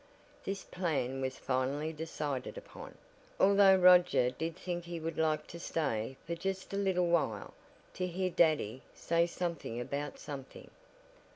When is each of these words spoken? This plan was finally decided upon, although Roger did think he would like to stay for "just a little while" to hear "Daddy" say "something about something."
This 0.43 0.63
plan 0.63 1.21
was 1.21 1.37
finally 1.37 1.93
decided 1.93 2.57
upon, 2.57 2.97
although 3.39 3.75
Roger 3.75 4.31
did 4.31 4.57
think 4.57 4.85
he 4.85 4.99
would 4.99 5.19
like 5.19 5.45
to 5.49 5.59
stay 5.59 6.17
for 6.25 6.33
"just 6.33 6.73
a 6.73 6.77
little 6.77 7.05
while" 7.05 7.53
to 7.93 8.07
hear 8.07 8.31
"Daddy" 8.31 8.81
say 8.95 9.27
"something 9.27 9.79
about 9.79 10.17
something." 10.17 10.71